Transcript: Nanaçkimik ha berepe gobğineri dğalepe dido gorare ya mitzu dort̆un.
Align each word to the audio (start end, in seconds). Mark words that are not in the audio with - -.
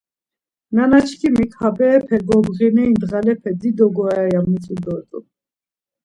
Nanaçkimik 0.75 1.51
ha 1.59 1.69
berepe 1.77 2.17
gobğineri 2.27 2.95
dğalepe 3.09 3.51
dido 3.61 3.87
gorare 3.95 4.29
ya 4.33 4.41
mitzu 4.47 4.75
dort̆un. 4.83 5.25